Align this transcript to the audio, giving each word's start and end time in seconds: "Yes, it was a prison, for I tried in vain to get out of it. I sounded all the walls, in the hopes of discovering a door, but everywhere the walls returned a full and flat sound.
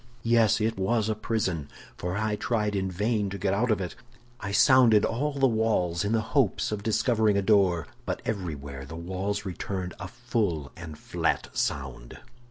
"Yes, 0.23 0.59
it 0.59 0.79
was 0.79 1.09
a 1.09 1.13
prison, 1.13 1.69
for 1.95 2.17
I 2.17 2.35
tried 2.35 2.75
in 2.75 2.89
vain 2.89 3.29
to 3.29 3.37
get 3.37 3.53
out 3.53 3.69
of 3.69 3.79
it. 3.79 3.93
I 4.39 4.51
sounded 4.51 5.05
all 5.05 5.33
the 5.33 5.45
walls, 5.45 6.03
in 6.03 6.11
the 6.11 6.21
hopes 6.33 6.71
of 6.71 6.81
discovering 6.81 7.37
a 7.37 7.43
door, 7.43 7.85
but 8.03 8.19
everywhere 8.25 8.83
the 8.83 8.95
walls 8.95 9.45
returned 9.45 9.93
a 9.99 10.07
full 10.07 10.71
and 10.75 10.97
flat 10.97 11.49
sound. 11.55 12.17